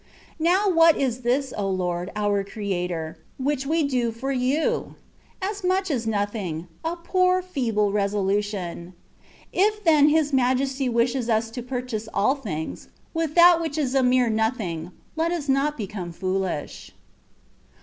[0.39, 3.19] Now what is this, O Lord, our Creator!
[3.37, 4.95] which we do for You?
[5.43, 8.95] As much as nothing— a poor feeble resolution.*
[9.53, 14.01] If then His majesty wishes us to purchase all things, with that which is a
[14.01, 16.89] mere nothing, let us not become foohsh.